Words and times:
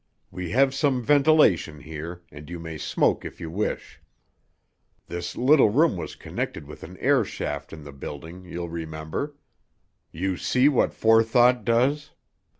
We 0.31 0.49
have 0.49 0.73
some 0.73 1.03
ventilation 1.03 1.81
here, 1.81 2.23
and 2.31 2.49
you 2.49 2.57
may 2.59 2.79
smoke 2.79 3.23
if 3.23 3.39
you 3.39 3.51
wish. 3.51 4.01
This 5.05 5.35
little 5.37 5.69
room 5.69 5.95
was 5.95 6.15
connected 6.15 6.65
with 6.65 6.81
an 6.81 6.97
airshaft 6.97 7.71
in 7.71 7.83
the 7.83 7.91
building, 7.91 8.43
you'll 8.43 8.67
remember. 8.71 9.35
You 10.11 10.37
see 10.37 10.67
what 10.69 10.95
forethought 10.95 11.63
does? 11.63 12.13